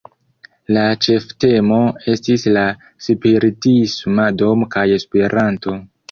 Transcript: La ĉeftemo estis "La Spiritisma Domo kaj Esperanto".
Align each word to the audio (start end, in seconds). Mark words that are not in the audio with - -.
La 0.75 0.83
ĉeftemo 1.07 1.75
estis 2.13 2.45
"La 2.55 2.63
Spiritisma 3.07 4.25
Domo 4.43 4.69
kaj 4.77 4.87
Esperanto". 4.97 5.75